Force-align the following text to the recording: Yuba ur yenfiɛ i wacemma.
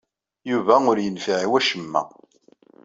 Yuba 0.49 0.75
ur 0.91 0.97
yenfiɛ 1.01 1.37
i 1.43 1.47
wacemma. 1.51 2.01